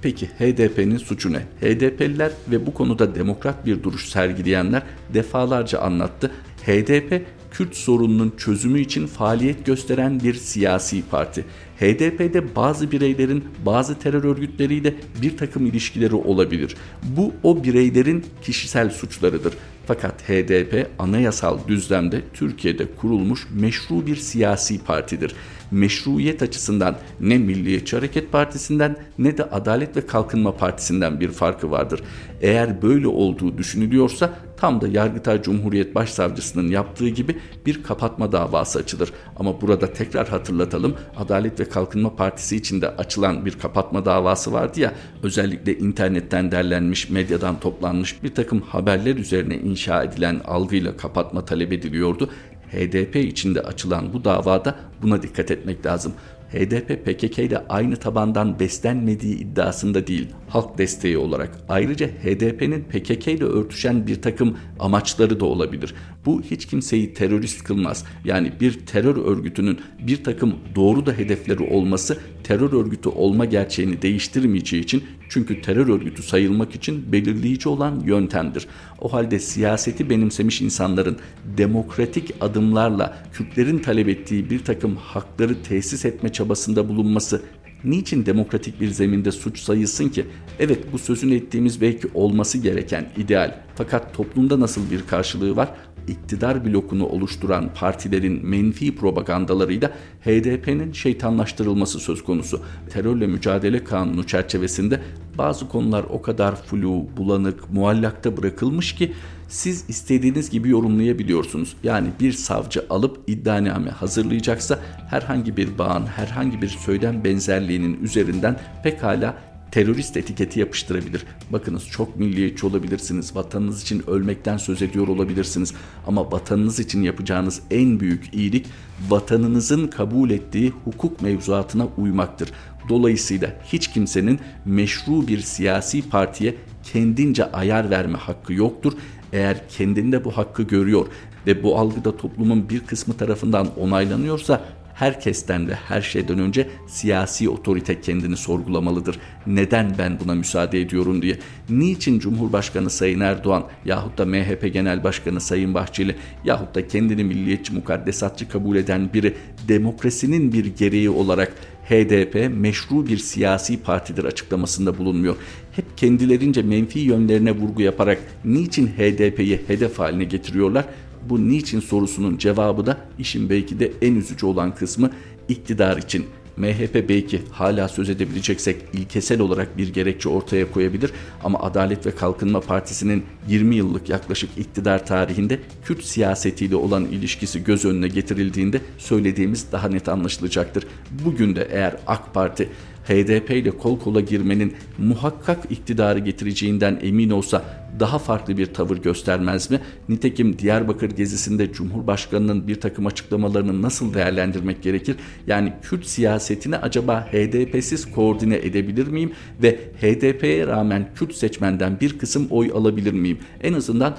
Peki 0.01 0.25
HDP'nin 0.25 0.97
suçu 0.97 1.33
ne? 1.33 1.39
HDP'liler 1.39 2.31
ve 2.51 2.65
bu 2.65 2.73
konuda 2.73 3.15
demokrat 3.15 3.65
bir 3.65 3.83
duruş 3.83 4.09
sergileyenler 4.09 4.83
defalarca 5.13 5.79
anlattı. 5.79 6.31
HDP 6.65 7.25
Kürt 7.51 7.75
sorununun 7.75 8.33
çözümü 8.37 8.79
için 8.79 9.07
faaliyet 9.07 9.65
gösteren 9.65 10.19
bir 10.19 10.33
siyasi 10.33 11.03
parti. 11.11 11.45
HDP'de 11.79 12.55
bazı 12.55 12.91
bireylerin 12.91 13.43
bazı 13.65 13.99
terör 13.99 14.23
örgütleriyle 14.23 14.95
bir 15.21 15.37
takım 15.37 15.65
ilişkileri 15.65 16.15
olabilir. 16.15 16.75
Bu 17.03 17.33
o 17.43 17.63
bireylerin 17.63 18.25
kişisel 18.41 18.89
suçlarıdır. 18.89 19.53
Fakat 19.87 20.29
HDP 20.29 20.89
anayasal 20.99 21.59
düzlemde 21.67 22.21
Türkiye'de 22.33 22.87
kurulmuş 23.01 23.47
meşru 23.53 24.05
bir 24.05 24.15
siyasi 24.15 24.83
partidir. 24.83 25.35
Meşruiyet 25.71 26.41
açısından 26.41 26.97
ne 27.19 27.37
Milliyetçi 27.37 27.95
Hareket 27.95 28.31
Partisi'nden 28.31 28.97
ne 29.17 29.37
de 29.37 29.43
Adalet 29.43 29.97
ve 29.97 30.05
Kalkınma 30.05 30.57
Partisi'nden 30.57 31.19
bir 31.19 31.29
farkı 31.29 31.71
vardır. 31.71 32.03
Eğer 32.41 32.81
böyle 32.81 33.07
olduğu 33.07 33.57
düşünülüyorsa 33.57 34.39
tam 34.57 34.81
da 34.81 34.87
Yargıtay 34.87 35.41
Cumhuriyet 35.41 35.95
Başsavcısının 35.95 36.67
yaptığı 36.67 37.09
gibi 37.09 37.37
bir 37.65 37.83
kapatma 37.83 38.31
davası 38.31 38.79
açılır. 38.79 39.13
Ama 39.35 39.61
burada 39.61 39.93
tekrar 39.93 40.27
hatırlatalım 40.27 40.95
Adalet 41.17 41.59
ve 41.59 41.69
Kalkınma 41.69 42.15
Partisi 42.15 42.55
içinde 42.55 42.89
açılan 42.89 43.45
bir 43.45 43.51
kapatma 43.51 44.05
davası 44.05 44.53
vardı 44.53 44.79
ya 44.79 44.93
özellikle 45.23 45.77
internetten 45.77 46.51
derlenmiş 46.51 47.09
medyadan 47.09 47.59
toplanmış 47.59 48.23
bir 48.23 48.35
takım 48.35 48.61
haberler 48.61 49.15
üzerine 49.15 49.57
inşa 49.57 50.03
edilen 50.03 50.41
algıyla 50.45 50.97
kapatma 50.97 51.45
talep 51.45 51.73
ediliyordu. 51.73 52.29
HDP 52.71 53.15
içinde 53.15 53.61
açılan 53.61 54.13
bu 54.13 54.23
davada 54.23 54.75
buna 55.01 55.23
dikkat 55.23 55.51
etmek 55.51 55.85
lazım. 55.85 56.13
HDP 56.51 57.05
PKK 57.05 57.39
ile 57.39 57.63
aynı 57.69 57.95
tabandan 57.95 58.59
beslenmediği 58.59 59.37
iddiasında 59.37 60.07
değil, 60.07 60.27
halk 60.49 60.77
desteği 60.77 61.17
olarak. 61.17 61.57
Ayrıca 61.69 62.07
HDP'nin 62.07 62.83
PKK 62.83 63.27
ile 63.27 63.43
örtüşen 63.43 64.07
bir 64.07 64.21
takım 64.21 64.57
amaçları 64.79 65.39
da 65.39 65.45
olabilir. 65.45 65.95
Bu 66.27 66.41
hiç 66.41 66.65
kimseyi 66.65 67.13
terörist 67.13 67.63
kılmaz. 67.63 68.05
Yani 68.25 68.51
bir 68.61 68.85
terör 68.85 69.17
örgütünün 69.17 69.79
bir 70.07 70.23
takım 70.23 70.55
doğru 70.75 71.05
da 71.05 71.13
hedefleri 71.13 71.63
olması 71.63 72.17
terör 72.43 72.73
örgütü 72.73 73.09
olma 73.09 73.45
gerçeğini 73.45 74.01
değiştirmeyeceği 74.01 74.83
için 74.83 75.03
çünkü 75.29 75.61
terör 75.61 75.87
örgütü 75.87 76.23
sayılmak 76.23 76.75
için 76.75 77.11
belirleyici 77.11 77.69
olan 77.69 78.03
yöntemdir. 78.05 78.67
O 79.01 79.13
halde 79.13 79.39
siyaseti 79.39 80.09
benimsemiş 80.09 80.61
insanların 80.61 81.17
demokratik 81.57 82.33
adımlarla 82.41 83.23
Kürtlerin 83.33 83.79
talep 83.79 84.09
ettiği 84.09 84.49
bir 84.49 84.59
takım 84.59 84.95
hakları 84.95 85.63
tesis 85.63 86.05
etme 86.05 86.33
çabasında 86.33 86.89
bulunması 86.89 87.41
niçin 87.83 88.25
demokratik 88.25 88.81
bir 88.81 88.89
zeminde 88.89 89.31
suç 89.31 89.59
sayılsın 89.59 90.09
ki? 90.09 90.25
Evet 90.59 90.79
bu 90.91 90.97
sözünü 90.97 91.35
ettiğimiz 91.35 91.81
belki 91.81 92.07
olması 92.13 92.57
gereken 92.57 93.09
ideal 93.17 93.55
fakat 93.75 94.13
toplumda 94.13 94.59
nasıl 94.59 94.91
bir 94.91 95.07
karşılığı 95.07 95.55
var? 95.55 95.69
İktidar 96.07 96.65
blokunu 96.65 97.05
oluşturan 97.05 97.69
partilerin 97.73 98.45
menfi 98.45 98.95
propagandalarıyla 98.95 99.91
HDP'nin 100.25 100.91
şeytanlaştırılması 100.91 101.99
söz 101.99 102.23
konusu. 102.23 102.61
Terörle 102.89 103.27
mücadele 103.27 103.83
kanunu 103.83 104.27
çerçevesinde 104.27 105.01
bazı 105.37 105.69
konular 105.69 106.05
o 106.09 106.21
kadar 106.21 106.55
flu, 106.55 107.05
bulanık, 107.17 107.73
muallakta 107.73 108.37
bırakılmış 108.37 108.95
ki 108.95 109.13
siz 109.47 109.89
istediğiniz 109.89 110.49
gibi 110.49 110.69
yorumlayabiliyorsunuz. 110.69 111.75
Yani 111.83 112.07
bir 112.19 112.31
savcı 112.31 112.85
alıp 112.89 113.19
iddianame 113.27 113.89
hazırlayacaksa 113.89 114.79
herhangi 115.09 115.57
bir 115.57 115.77
bağın, 115.77 116.05
herhangi 116.05 116.61
bir 116.61 116.69
söylem 116.69 117.23
benzerliğinin 117.23 118.03
üzerinden 118.03 118.59
pekala 118.83 119.35
terörist 119.71 120.17
etiketi 120.17 120.59
yapıştırabilir. 120.59 121.23
Bakınız 121.49 121.87
çok 121.87 122.15
milliyetçi 122.15 122.65
olabilirsiniz, 122.65 123.35
vatanınız 123.35 123.81
için 123.81 124.03
ölmekten 124.09 124.57
söz 124.57 124.81
ediyor 124.81 125.07
olabilirsiniz 125.07 125.73
ama 126.07 126.31
vatanınız 126.31 126.79
için 126.79 127.01
yapacağınız 127.01 127.61
en 127.71 127.99
büyük 127.99 128.33
iyilik 128.33 128.65
vatanınızın 129.09 129.87
kabul 129.87 130.29
ettiği 130.29 130.73
hukuk 130.83 131.21
mevzuatına 131.21 131.87
uymaktır. 131.97 132.51
Dolayısıyla 132.89 133.55
hiç 133.65 133.87
kimsenin 133.87 134.39
meşru 134.65 135.27
bir 135.27 135.39
siyasi 135.39 136.09
partiye 136.09 136.55
kendince 136.83 137.51
ayar 137.51 137.89
verme 137.89 138.17
hakkı 138.17 138.53
yoktur. 138.53 138.93
Eğer 139.33 139.69
kendinde 139.69 140.23
bu 140.23 140.37
hakkı 140.37 140.63
görüyor 140.63 141.07
ve 141.47 141.63
bu 141.63 141.77
algıda 141.77 142.17
toplumun 142.17 142.69
bir 142.69 142.79
kısmı 142.79 143.17
tarafından 143.17 143.67
onaylanıyorsa 143.79 144.61
herkesten 144.99 145.67
ve 145.67 145.73
her 145.73 146.01
şeyden 146.01 146.39
önce 146.39 146.67
siyasi 146.87 147.49
otorite 147.49 148.01
kendini 148.01 148.37
sorgulamalıdır. 148.37 149.19
Neden 149.47 149.95
ben 149.97 150.19
buna 150.19 150.35
müsaade 150.35 150.81
ediyorum 150.81 151.21
diye. 151.21 151.37
Niçin 151.69 152.19
Cumhurbaşkanı 152.19 152.89
Sayın 152.89 153.19
Erdoğan 153.19 153.63
yahut 153.85 154.17
da 154.17 154.25
MHP 154.25 154.73
Genel 154.73 155.03
Başkanı 155.03 155.41
Sayın 155.41 155.73
Bahçeli 155.73 156.15
yahut 156.45 156.75
da 156.75 156.87
kendini 156.87 157.23
milliyetçi 157.23 157.73
mukaddesatçı 157.73 158.49
kabul 158.49 158.75
eden 158.75 159.13
biri 159.13 159.33
demokrasinin 159.67 160.53
bir 160.53 160.65
gereği 160.65 161.09
olarak 161.09 161.53
HDP 161.89 162.51
meşru 162.57 163.07
bir 163.07 163.17
siyasi 163.17 163.81
partidir 163.81 164.23
açıklamasında 164.23 164.97
bulunmuyor. 164.97 165.35
Hep 165.71 165.85
kendilerince 165.97 166.61
menfi 166.61 166.99
yönlerine 166.99 167.51
vurgu 167.51 167.81
yaparak 167.81 168.19
niçin 168.45 168.87
HDP'yi 168.87 169.61
hedef 169.67 169.99
haline 169.99 170.23
getiriyorlar? 170.23 170.85
Bu 171.29 171.49
niçin 171.49 171.79
sorusunun 171.79 172.37
cevabı 172.37 172.85
da 172.85 172.97
işin 173.19 173.49
belki 173.49 173.79
de 173.79 173.91
en 174.01 174.15
üzücü 174.15 174.45
olan 174.45 174.75
kısmı 174.75 175.11
iktidar 175.49 175.97
için. 175.97 176.25
MHP 176.57 177.09
belki 177.09 177.41
hala 177.51 177.87
söz 177.87 178.09
edebileceksek 178.09 178.77
ilkesel 178.93 179.41
olarak 179.41 179.77
bir 179.77 179.93
gerekçe 179.93 180.29
ortaya 180.29 180.71
koyabilir 180.71 181.11
ama 181.43 181.59
Adalet 181.59 182.05
ve 182.05 182.11
Kalkınma 182.11 182.59
Partisi'nin 182.61 183.23
20 183.47 183.75
yıllık 183.75 184.09
yaklaşık 184.09 184.49
iktidar 184.57 185.05
tarihinde 185.05 185.59
Kürt 185.85 186.03
siyasetiyle 186.03 186.75
olan 186.75 187.05
ilişkisi 187.05 187.63
göz 187.63 187.85
önüne 187.85 188.07
getirildiğinde 188.07 188.81
söylediğimiz 188.97 189.71
daha 189.71 189.89
net 189.89 190.09
anlaşılacaktır. 190.09 190.87
Bugün 191.25 191.55
de 191.55 191.67
eğer 191.71 191.95
AK 192.07 192.33
Parti 192.33 192.69
HDP 193.07 193.51
ile 193.51 193.71
kol 193.71 193.99
kola 193.99 194.21
girmenin 194.21 194.73
muhakkak 194.97 195.59
iktidarı 195.69 196.19
getireceğinden 196.19 196.99
emin 197.01 197.29
olsa 197.29 197.86
daha 197.99 198.19
farklı 198.19 198.57
bir 198.57 198.65
tavır 198.65 198.97
göstermez 198.97 199.71
mi? 199.71 199.79
Nitekim 200.09 200.59
Diyarbakır 200.59 201.09
gezisinde 201.09 201.71
Cumhurbaşkanı'nın 201.71 202.67
bir 202.67 202.81
takım 202.81 203.05
açıklamalarını 203.05 203.81
nasıl 203.81 204.13
değerlendirmek 204.13 204.83
gerekir? 204.83 205.15
Yani 205.47 205.73
Kürt 205.81 206.05
siyasetini 206.05 206.77
acaba 206.77 207.27
HDP'siz 207.31 208.11
koordine 208.11 208.55
edebilir 208.55 209.07
miyim? 209.07 209.31
Ve 209.63 209.79
HDP'ye 210.01 210.67
rağmen 210.67 211.09
Kürt 211.15 211.35
seçmenden 211.35 211.99
bir 211.99 212.17
kısım 212.17 212.47
oy 212.49 212.71
alabilir 212.75 213.13
miyim? 213.13 213.37
En 213.63 213.73
azından 213.73 214.15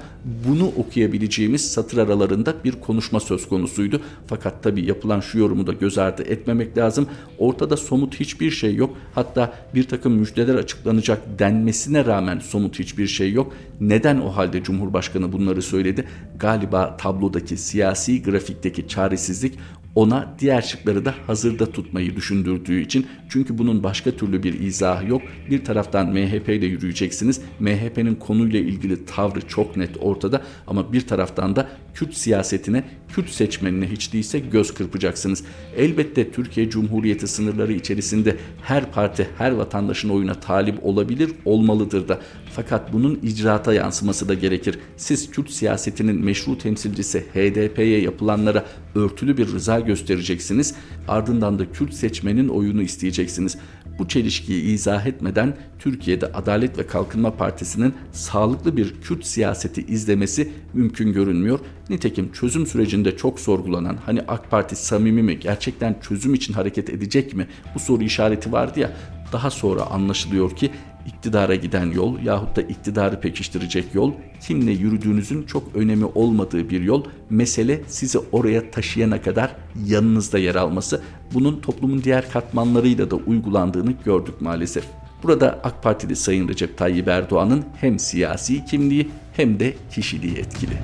bunu 0.47 0.67
okuyabileceğimiz 0.67 1.71
satır 1.71 1.97
aralarında 1.97 2.55
bir 2.63 2.71
konuşma 2.71 3.19
söz 3.19 3.49
konusuydu. 3.49 4.01
Fakat 4.27 4.63
tabii 4.63 4.85
yapılan 4.85 5.19
şu 5.19 5.39
yorumu 5.39 5.67
da 5.67 5.73
göz 5.73 5.97
ardı 5.97 6.23
etmemek 6.23 6.77
lazım. 6.77 7.07
Ortada 7.37 7.77
somut 7.77 8.19
hiçbir 8.19 8.51
şey 8.51 8.75
yok. 8.75 8.97
Hatta 9.15 9.53
bir 9.75 9.83
takım 9.83 10.13
müjdeler 10.13 10.55
açıklanacak 10.55 11.39
denmesine 11.39 12.05
rağmen 12.05 12.39
somut 12.39 12.79
hiçbir 12.79 13.07
şey 13.07 13.31
yok. 13.31 13.53
Neden 13.81 14.17
o 14.17 14.29
halde 14.29 14.63
Cumhurbaşkanı 14.63 15.31
bunları 15.31 15.61
söyledi? 15.61 16.05
Galiba 16.39 16.97
tablodaki 16.97 17.57
siyasi 17.57 18.23
grafikteki 18.23 18.87
çaresizlik 18.87 19.53
ona 19.95 20.35
diğer 20.39 20.61
şıkları 20.61 21.05
da 21.05 21.15
hazırda 21.27 21.71
tutmayı 21.71 22.15
düşündürdüğü 22.15 22.81
için 22.81 23.07
çünkü 23.29 23.57
bunun 23.57 23.83
başka 23.83 24.11
türlü 24.11 24.43
bir 24.43 24.59
izahı 24.59 25.07
yok. 25.07 25.21
Bir 25.49 25.65
taraftan 25.65 26.07
MHP 26.07 26.49
ile 26.49 26.65
yürüyeceksiniz. 26.65 27.41
MHP'nin 27.59 28.15
konuyla 28.15 28.59
ilgili 28.59 29.05
tavrı 29.05 29.47
çok 29.47 29.77
net 29.77 29.97
ortada 30.01 30.41
ama 30.67 30.93
bir 30.93 31.01
taraftan 31.01 31.55
da 31.55 31.69
Kürt 31.93 32.13
siyasetine, 32.13 32.83
Kürt 33.07 33.29
seçmenine 33.29 33.91
hiç 33.91 34.13
değilse 34.13 34.39
göz 34.39 34.73
kırpacaksınız. 34.73 35.43
Elbette 35.77 36.31
Türkiye 36.31 36.69
Cumhuriyeti 36.69 37.27
sınırları 37.27 37.73
içerisinde 37.73 38.37
her 38.61 38.91
parti 38.91 39.27
her 39.37 39.51
vatandaşın 39.51 40.09
oyuna 40.09 40.33
talip 40.33 40.85
olabilir, 40.85 41.31
olmalıdır 41.45 42.07
da. 42.07 42.19
Fakat 42.53 42.93
bunun 42.93 43.19
icraata 43.23 43.73
yansıması 43.73 44.29
da 44.29 44.33
gerekir. 44.33 44.79
Siz 44.97 45.31
Kürt 45.31 45.51
siyasetinin 45.51 46.25
meşru 46.25 46.57
temsilcisi 46.57 47.19
HDP'ye 47.19 48.01
yapılanlara 48.01 48.65
örtülü 48.95 49.37
bir 49.37 49.47
rıza 49.47 49.79
göstereceksiniz. 49.79 50.75
Ardından 51.07 51.59
da 51.59 51.71
Kürt 51.71 51.93
seçmenin 51.93 52.47
oyunu 52.47 52.81
isteyeceksiniz. 52.81 53.57
Bu 53.99 54.07
çelişkiyi 54.07 54.63
izah 54.63 55.05
etmeden 55.05 55.57
Türkiye'de 55.79 56.31
Adalet 56.31 56.77
ve 56.77 56.87
Kalkınma 56.87 57.35
Partisi'nin 57.35 57.93
sağlıklı 58.11 58.77
bir 58.77 59.01
Kürt 59.01 59.25
siyaseti 59.25 59.81
izlemesi 59.81 60.51
mümkün 60.73 61.13
görünmüyor. 61.13 61.59
Nitekim 61.89 62.31
çözüm 62.31 62.67
sürecinde 62.67 63.17
çok 63.17 63.39
sorgulanan 63.39 63.97
hani 64.05 64.21
AK 64.27 64.51
Parti 64.51 64.75
samimi 64.75 65.23
mi 65.23 65.39
gerçekten 65.39 65.95
çözüm 66.01 66.33
için 66.33 66.53
hareket 66.53 66.89
edecek 66.89 67.35
mi 67.35 67.47
bu 67.75 67.79
soru 67.79 68.03
işareti 68.03 68.51
vardı 68.51 68.79
ya 68.79 68.91
daha 69.31 69.49
sonra 69.49 69.81
anlaşılıyor 69.81 70.55
ki 70.55 70.71
iktidara 71.07 71.55
giden 71.55 71.91
yol 71.91 72.19
yahut 72.19 72.55
da 72.55 72.61
iktidarı 72.61 73.21
pekiştirecek 73.21 73.95
yol 73.95 74.13
kimle 74.47 74.71
yürüdüğünüzün 74.71 75.43
çok 75.43 75.75
önemi 75.75 76.05
olmadığı 76.05 76.69
bir 76.69 76.81
yol. 76.81 77.03
Mesele 77.29 77.81
sizi 77.87 78.19
oraya 78.31 78.71
taşıyana 78.71 79.21
kadar 79.21 79.55
yanınızda 79.85 80.39
yer 80.39 80.55
alması. 80.55 81.01
Bunun 81.33 81.59
toplumun 81.61 82.03
diğer 82.03 82.31
katmanlarıyla 82.31 83.11
da 83.11 83.15
uygulandığını 83.15 83.93
gördük 84.05 84.41
maalesef. 84.41 84.83
Burada 85.23 85.59
AK 85.63 85.83
Partili 85.83 86.15
Sayın 86.15 86.47
Recep 86.47 86.77
Tayyip 86.77 87.07
Erdoğan'ın 87.07 87.65
hem 87.81 87.99
siyasi 87.99 88.65
kimliği 88.65 89.09
hem 89.33 89.59
de 89.59 89.73
kişiliği 89.91 90.37
etkili. 90.37 90.77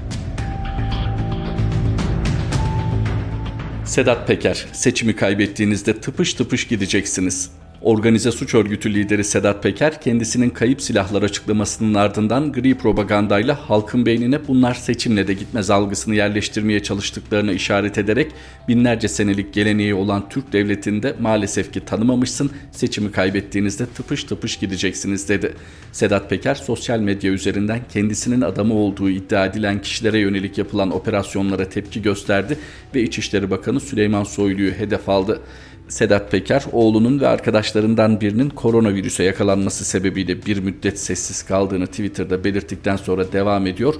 Sedat 3.85 4.27
Peker, 4.27 4.65
seçimi 4.73 5.15
kaybettiğinizde 5.15 6.01
tıpış 6.01 6.33
tıpış 6.33 6.67
gideceksiniz. 6.67 7.51
Organize 7.85 8.31
suç 8.31 8.55
örgütü 8.55 8.93
lideri 8.93 9.23
Sedat 9.23 9.63
Peker 9.63 10.01
kendisinin 10.01 10.49
kayıp 10.49 10.81
silahlar 10.81 11.23
açıklamasının 11.23 11.93
ardından 11.93 12.51
gri 12.51 12.77
propagandayla 12.77 13.69
halkın 13.69 14.05
beynine 14.05 14.47
bunlar 14.47 14.73
seçimle 14.73 15.27
de 15.27 15.33
gitmez 15.33 15.69
algısını 15.69 16.15
yerleştirmeye 16.15 16.83
çalıştıklarını 16.83 17.53
işaret 17.53 17.97
ederek 17.97 18.31
binlerce 18.67 19.07
senelik 19.07 19.53
geleneği 19.53 19.93
olan 19.93 20.29
Türk 20.29 20.53
devletinde 20.53 21.15
maalesef 21.19 21.73
ki 21.73 21.85
tanımamışsın 21.85 22.51
seçimi 22.71 23.11
kaybettiğinizde 23.11 23.85
tıpış 23.85 24.23
tıpış 24.23 24.57
gideceksiniz 24.57 25.29
dedi. 25.29 25.53
Sedat 25.91 26.29
Peker 26.29 26.55
sosyal 26.55 26.99
medya 26.99 27.31
üzerinden 27.31 27.79
kendisinin 27.93 28.41
adamı 28.41 28.73
olduğu 28.73 29.09
iddia 29.09 29.45
edilen 29.45 29.81
kişilere 29.81 30.19
yönelik 30.19 30.57
yapılan 30.57 30.91
operasyonlara 30.91 31.69
tepki 31.69 32.01
gösterdi 32.01 32.57
ve 32.95 33.03
İçişleri 33.03 33.51
Bakanı 33.51 33.79
Süleyman 33.79 34.23
Soylu'yu 34.23 34.71
hedef 34.71 35.09
aldı. 35.09 35.41
Sedat 35.87 36.31
Peker 36.31 36.63
oğlunun 36.71 37.19
ve 37.19 37.27
arkadaşlarından 37.27 38.21
birinin 38.21 38.49
koronavirüse 38.49 39.23
yakalanması 39.23 39.85
sebebiyle 39.85 40.45
bir 40.45 40.57
müddet 40.59 40.99
sessiz 40.99 41.43
kaldığını 41.43 41.87
Twitter'da 41.87 42.43
belirttikten 42.43 42.95
sonra 42.95 43.31
devam 43.31 43.67
ediyor. 43.67 43.95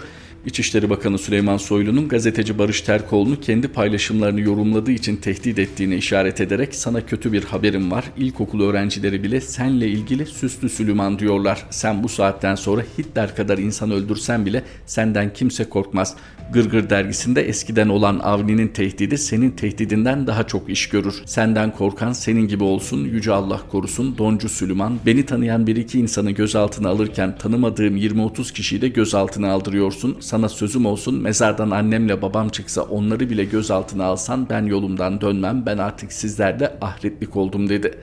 İçişleri 0.45 0.89
Bakanı 0.89 1.17
Süleyman 1.17 1.57
Soylu'nun 1.57 2.07
gazeteci 2.07 2.59
Barış 2.59 2.81
Terkoğlu'nu 2.81 3.39
kendi 3.39 3.67
paylaşımlarını 3.67 4.41
yorumladığı 4.41 4.91
için 4.91 5.15
tehdit 5.15 5.59
ettiğini 5.59 5.95
işaret 5.95 6.41
ederek 6.41 6.75
sana 6.75 7.05
kötü 7.05 7.33
bir 7.33 7.43
haberim 7.43 7.91
var. 7.91 8.05
İlkokul 8.17 8.61
öğrencileri 8.61 9.23
bile 9.23 9.41
senle 9.41 9.87
ilgili 9.87 10.25
süslü 10.25 10.69
Süleyman 10.69 11.19
diyorlar. 11.19 11.65
Sen 11.69 12.03
bu 12.03 12.09
saatten 12.09 12.55
sonra 12.55 12.81
Hitler 12.97 13.35
kadar 13.35 13.57
insan 13.57 13.91
öldürsen 13.91 14.45
bile 14.45 14.63
senden 14.85 15.33
kimse 15.33 15.69
korkmaz. 15.69 16.15
Gırgır 16.53 16.89
dergisinde 16.89 17.41
eskiden 17.41 17.89
olan 17.89 18.19
Avni'nin 18.19 18.67
tehdidi 18.67 19.17
senin 19.17 19.51
tehdidinden 19.51 20.27
daha 20.27 20.47
çok 20.47 20.69
iş 20.69 20.89
görür. 20.89 21.21
Senden 21.25 21.71
korkan 21.71 22.13
senin 22.13 22.47
gibi 22.47 22.63
olsun, 22.63 23.03
Yüce 23.05 23.33
Allah 23.33 23.61
korusun, 23.71 24.17
Doncu 24.17 24.49
Süleyman. 24.49 24.99
Beni 25.05 25.25
tanıyan 25.25 25.67
bir 25.67 25.75
iki 25.75 25.99
insanı 25.99 26.31
gözaltına 26.31 26.89
alırken 26.89 27.37
tanımadığım 27.37 27.97
20-30 27.97 28.53
kişiyi 28.53 28.81
de 28.81 28.87
gözaltına 28.87 29.51
aldırıyorsun. 29.51 30.17
Sana 30.19 30.49
sözüm 30.49 30.85
olsun 30.85 31.21
mezardan 31.21 31.71
annemle 31.71 32.21
babam 32.21 32.49
çıksa 32.49 32.81
onları 32.81 33.29
bile 33.29 33.45
gözaltına 33.45 34.05
alsan 34.05 34.49
ben 34.49 34.65
yolumdan 34.65 35.21
dönmem. 35.21 35.63
Ben 35.65 35.77
artık 35.77 36.13
sizlerle 36.13 36.77
ahretlik 36.81 37.35
oldum 37.35 37.69
dedi. 37.69 37.97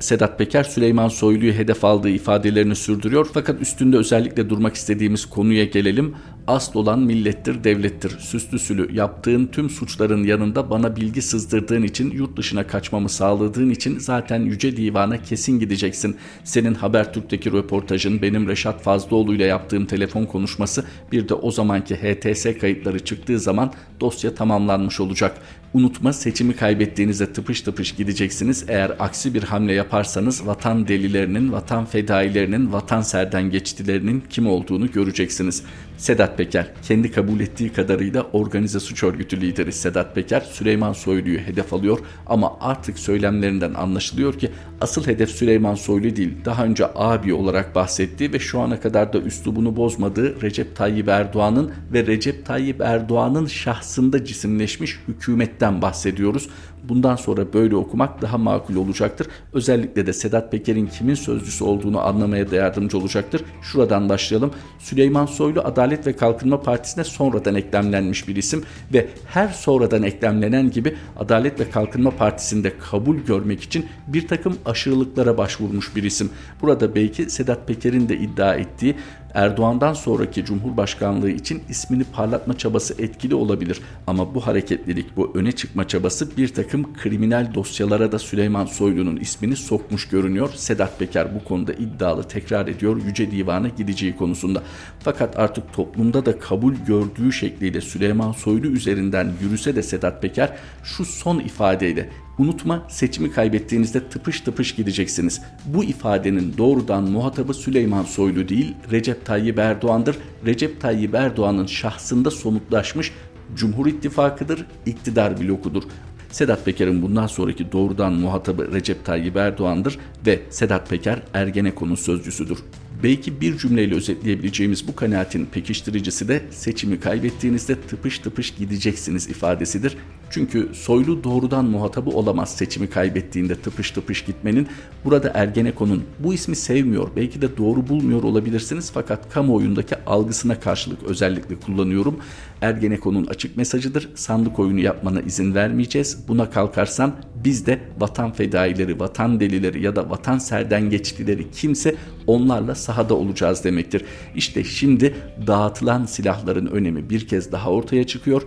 Sedat 0.00 0.38
Peker 0.38 0.64
Süleyman 0.64 1.08
Soylu'yu 1.08 1.52
hedef 1.52 1.84
aldığı 1.84 2.08
ifadelerini 2.08 2.76
sürdürüyor 2.76 3.28
fakat 3.34 3.60
üstünde 3.60 3.96
özellikle 3.96 4.50
durmak 4.50 4.74
istediğimiz 4.74 5.26
konuya 5.26 5.64
gelelim. 5.64 6.14
Asıl 6.46 6.80
olan 6.80 6.98
millettir, 6.98 7.64
devlettir. 7.64 8.18
Süslü 8.18 8.58
sülü 8.58 8.96
yaptığın 8.96 9.46
tüm 9.46 9.70
suçların 9.70 10.24
yanında 10.24 10.70
bana 10.70 10.96
bilgi 10.96 11.22
sızdırdığın 11.22 11.82
için, 11.82 12.10
yurt 12.10 12.36
dışına 12.36 12.66
kaçmamı 12.66 13.08
sağladığın 13.08 13.70
için 13.70 13.98
zaten 13.98 14.40
Yüce 14.40 14.76
Divan'a 14.76 15.22
kesin 15.22 15.58
gideceksin. 15.58 16.16
Senin 16.44 16.74
Habertürk'teki 16.74 17.52
röportajın, 17.52 18.22
benim 18.22 18.48
Reşat 18.48 18.82
Fazlıoğlu 18.82 19.34
ile 19.34 19.44
yaptığım 19.44 19.86
telefon 19.86 20.24
konuşması, 20.24 20.84
bir 21.12 21.28
de 21.28 21.34
o 21.34 21.50
zamanki 21.50 21.96
HTS 21.96 22.46
kayıtları 22.60 23.04
çıktığı 23.04 23.38
zaman 23.38 23.72
dosya 24.00 24.34
tamamlanmış 24.34 25.00
olacak. 25.00 25.38
Unutma 25.74 26.12
seçimi 26.12 26.56
kaybettiğinizde 26.56 27.32
tıpış 27.32 27.60
tıpış 27.60 27.92
gideceksiniz. 27.92 28.64
Eğer 28.68 28.92
aksi 28.98 29.34
bir 29.34 29.42
hamle 29.42 29.72
yaparsanız 29.72 30.46
vatan 30.46 30.88
delilerinin, 30.88 31.52
vatan 31.52 31.84
fedailerinin, 31.84 32.72
vatan 32.72 33.00
serden 33.00 33.50
geçtilerinin 33.50 34.24
kim 34.30 34.46
olduğunu 34.46 34.92
göreceksiniz. 34.92 35.62
Sedat 35.96 36.38
Peker 36.38 36.72
kendi 36.82 37.10
kabul 37.10 37.40
ettiği 37.40 37.72
kadarıyla 37.72 38.26
organize 38.32 38.80
suç 38.80 39.02
örgütü 39.02 39.40
lideri 39.40 39.72
Sedat 39.72 40.14
Peker 40.14 40.40
Süleyman 40.40 40.92
Soylu'yu 40.92 41.38
hedef 41.38 41.72
alıyor 41.72 41.98
ama 42.26 42.56
artık 42.60 42.98
söylemlerinden 42.98 43.74
anlaşılıyor 43.74 44.38
ki 44.38 44.50
asıl 44.80 45.06
hedef 45.06 45.30
Süleyman 45.30 45.74
Soylu 45.74 46.16
değil 46.16 46.34
daha 46.44 46.64
önce 46.64 46.86
abi 46.94 47.34
olarak 47.34 47.74
bahsettiği 47.74 48.32
ve 48.32 48.38
şu 48.38 48.60
ana 48.60 48.80
kadar 48.80 49.12
da 49.12 49.18
üslubunu 49.18 49.76
bozmadığı 49.76 50.42
Recep 50.42 50.76
Tayyip 50.76 51.08
Erdoğan'ın 51.08 51.72
ve 51.92 52.06
Recep 52.06 52.46
Tayyip 52.46 52.80
Erdoğan'ın 52.80 53.46
şahsında 53.46 54.24
cisimleşmiş 54.24 55.00
hükümetten 55.08 55.82
bahsediyoruz. 55.82 56.48
Bundan 56.88 57.16
sonra 57.16 57.52
böyle 57.52 57.76
okumak 57.76 58.22
daha 58.22 58.38
makul 58.38 58.76
olacaktır. 58.76 59.26
Özellikle 59.52 60.06
de 60.06 60.12
Sedat 60.12 60.52
Peker'in 60.52 60.86
kimin 60.86 61.14
sözcüsü 61.14 61.64
olduğunu 61.64 62.00
anlamaya 62.00 62.50
da 62.50 62.56
yardımcı 62.56 62.98
olacaktır. 62.98 63.42
Şuradan 63.62 64.08
başlayalım. 64.08 64.50
Süleyman 64.78 65.26
Soylu 65.26 65.60
Adalet 65.60 66.06
ve 66.06 66.16
Kalkınma 66.16 66.60
Partisi'ne 66.60 67.04
sonradan 67.04 67.54
eklemlenmiş 67.54 68.28
bir 68.28 68.36
isim 68.36 68.64
ve 68.92 69.08
her 69.26 69.48
sonradan 69.48 70.02
eklemlenen 70.02 70.70
gibi 70.70 70.96
Adalet 71.16 71.60
ve 71.60 71.70
Kalkınma 71.70 72.10
Partisi'nde 72.10 72.78
kabul 72.78 73.16
görmek 73.16 73.62
için 73.62 73.86
bir 74.06 74.28
takım 74.28 74.56
aşırılıklara 74.64 75.38
başvurmuş 75.38 75.96
bir 75.96 76.02
isim. 76.02 76.30
Burada 76.62 76.94
belki 76.94 77.30
Sedat 77.30 77.68
Peker'in 77.68 78.08
de 78.08 78.18
iddia 78.18 78.54
ettiği 78.54 78.96
Erdoğan'dan 79.36 79.92
sonraki 79.92 80.44
Cumhurbaşkanlığı 80.44 81.30
için 81.30 81.62
ismini 81.68 82.04
parlatma 82.04 82.58
çabası 82.58 83.02
etkili 83.02 83.34
olabilir. 83.34 83.80
Ama 84.06 84.34
bu 84.34 84.46
hareketlilik, 84.46 85.16
bu 85.16 85.32
öne 85.34 85.52
çıkma 85.52 85.88
çabası 85.88 86.36
bir 86.36 86.48
takım 86.48 86.94
kriminal 86.94 87.54
dosyalara 87.54 88.12
da 88.12 88.18
Süleyman 88.18 88.66
Soylu'nun 88.66 89.16
ismini 89.16 89.56
sokmuş 89.56 90.08
görünüyor. 90.08 90.50
Sedat 90.54 90.98
Peker 90.98 91.34
bu 91.34 91.44
konuda 91.44 91.72
iddialı 91.72 92.22
tekrar 92.22 92.68
ediyor 92.68 93.00
Yüce 93.06 93.30
Divan'a 93.30 93.68
gideceği 93.68 94.16
konusunda. 94.16 94.62
Fakat 95.00 95.38
artık 95.38 95.72
toplumda 95.72 96.26
da 96.26 96.38
kabul 96.38 96.74
gördüğü 96.74 97.32
şekliyle 97.32 97.80
Süleyman 97.80 98.32
Soylu 98.32 98.66
üzerinden 98.66 99.32
yürüse 99.42 99.76
de 99.76 99.82
Sedat 99.82 100.22
Peker 100.22 100.56
şu 100.84 101.04
son 101.04 101.38
ifadeyle 101.38 102.10
Unutma 102.38 102.82
seçimi 102.88 103.30
kaybettiğinizde 103.30 104.08
tıpış 104.08 104.40
tıpış 104.40 104.74
gideceksiniz. 104.74 105.42
Bu 105.66 105.84
ifadenin 105.84 106.54
doğrudan 106.58 107.10
muhatabı 107.10 107.54
Süleyman 107.54 108.02
Soylu 108.02 108.48
değil 108.48 108.74
Recep 108.90 109.26
Tayyip 109.26 109.58
Erdoğan'dır. 109.58 110.16
Recep 110.46 110.80
Tayyip 110.80 111.14
Erdoğan'ın 111.14 111.66
şahsında 111.66 112.30
somutlaşmış 112.30 113.12
Cumhur 113.54 113.86
İttifakı'dır, 113.86 114.66
iktidar 114.86 115.40
blokudur. 115.40 115.82
Sedat 116.30 116.64
Peker'in 116.64 117.02
bundan 117.02 117.26
sonraki 117.26 117.72
doğrudan 117.72 118.12
muhatabı 118.12 118.72
Recep 118.72 119.04
Tayyip 119.04 119.36
Erdoğan'dır 119.36 119.98
ve 120.26 120.40
Sedat 120.50 120.90
Peker 120.90 121.22
Ergenekon'un 121.34 121.94
sözcüsüdür. 121.94 122.58
Belki 123.02 123.40
bir 123.40 123.58
cümleyle 123.58 123.94
özetleyebileceğimiz 123.94 124.88
bu 124.88 124.96
kanaatin 124.96 125.46
pekiştiricisi 125.46 126.28
de 126.28 126.42
seçimi 126.50 127.00
kaybettiğinizde 127.00 127.80
tıpış 127.80 128.18
tıpış 128.18 128.54
gideceksiniz 128.54 129.28
ifadesidir. 129.28 129.96
Çünkü 130.30 130.68
soylu 130.72 131.24
doğrudan 131.24 131.64
muhatabı 131.64 132.10
olamaz 132.10 132.56
seçimi 132.56 132.90
kaybettiğinde 132.90 133.54
tıpış 133.54 133.90
tıpış 133.90 134.24
gitmenin. 134.24 134.68
Burada 135.04 135.32
Ergenekon'un 135.34 136.04
bu 136.18 136.34
ismi 136.34 136.56
sevmiyor, 136.56 137.08
belki 137.16 137.42
de 137.42 137.56
doğru 137.56 137.88
bulmuyor 137.88 138.22
olabilirsiniz 138.22 138.90
fakat 138.94 139.32
kamuoyundaki 139.32 139.96
algısına 140.06 140.60
karşılık 140.60 141.02
özellikle 141.02 141.56
kullanıyorum. 141.56 142.18
Ergenekon'un 142.62 143.26
açık 143.26 143.56
mesajıdır. 143.56 144.08
Sandık 144.14 144.58
oyunu 144.58 144.80
yapmana 144.80 145.20
izin 145.20 145.54
vermeyeceğiz. 145.54 146.28
Buna 146.28 146.50
kalkarsan 146.50 147.14
biz 147.44 147.66
de 147.66 147.80
vatan 147.98 148.32
fedaileri, 148.32 149.00
vatan 149.00 149.40
delileri 149.40 149.82
ya 149.82 149.96
da 149.96 150.10
vatan 150.10 150.38
serden 150.38 150.90
geçtileri 150.90 151.50
kimse 151.50 151.94
onlarla 152.26 152.74
sahada 152.74 153.14
olacağız 153.14 153.64
demektir. 153.64 154.04
İşte 154.34 154.64
şimdi 154.64 155.14
dağıtılan 155.46 156.04
silahların 156.04 156.66
önemi 156.66 157.10
bir 157.10 157.28
kez 157.28 157.52
daha 157.52 157.70
ortaya 157.70 158.06
çıkıyor. 158.06 158.42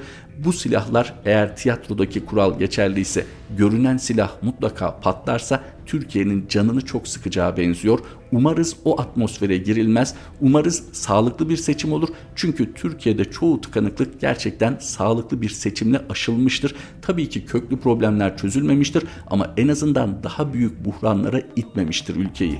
Bu 0.45 0.53
silahlar 0.53 1.13
eğer 1.25 1.55
tiyatrodaki 1.55 2.25
kural 2.25 2.59
geçerliyse 2.59 3.25
görünen 3.57 3.97
silah 3.97 4.31
mutlaka 4.41 4.99
patlarsa 4.99 5.63
Türkiye'nin 5.85 6.47
canını 6.47 6.81
çok 6.81 7.07
sıkacağı 7.07 7.57
benziyor. 7.57 7.99
Umarız 8.31 8.75
o 8.85 9.01
atmosfere 9.01 9.57
girilmez. 9.57 10.15
Umarız 10.41 10.83
sağlıklı 10.91 11.49
bir 11.49 11.57
seçim 11.57 11.93
olur. 11.93 12.09
Çünkü 12.35 12.73
Türkiye'de 12.73 13.25
çoğu 13.25 13.61
tıkanıklık 13.61 14.21
gerçekten 14.21 14.77
sağlıklı 14.79 15.41
bir 15.41 15.49
seçimle 15.49 16.01
aşılmıştır. 16.09 16.75
Tabii 17.01 17.29
ki 17.29 17.45
köklü 17.45 17.79
problemler 17.79 18.37
çözülmemiştir 18.37 19.03
ama 19.27 19.53
en 19.57 19.67
azından 19.67 20.23
daha 20.23 20.53
büyük 20.53 20.85
buhranlara 20.85 21.41
itmemiştir 21.55 22.15
ülkeyi. 22.15 22.59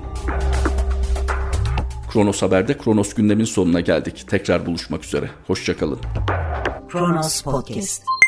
Kronos 2.14 2.42
Haber'de 2.42 2.78
Kronos 2.78 3.14
gündemin 3.14 3.46
sonuna 3.46 3.80
geldik. 3.80 4.26
Tekrar 4.28 4.66
buluşmak 4.66 5.04
üzere. 5.04 5.30
Hoşçakalın. 5.48 6.00
Kronos 6.90 7.42
Podcast 7.42 8.19